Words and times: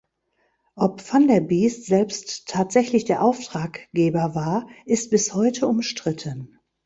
Ob 0.75 0.99
Van 1.13 1.27
der 1.27 1.41
Biest 1.41 1.85
selbst 1.85 2.47
tatsächlich 2.47 3.05
der 3.05 3.21
Auftraggeber 3.21 4.33
war, 4.33 4.67
ist 4.87 5.11
bis 5.11 5.35
heute 5.35 5.67
umstritten. 5.67 6.57